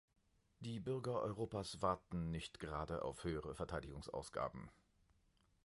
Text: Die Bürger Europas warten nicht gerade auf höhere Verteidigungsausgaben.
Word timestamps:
Die 0.61 0.79
Bürger 0.79 1.21
Europas 1.21 1.79
warten 1.83 2.31
nicht 2.31 2.57
gerade 2.59 3.03
auf 3.03 3.23
höhere 3.23 3.53
Verteidigungsausgaben. 3.53 4.71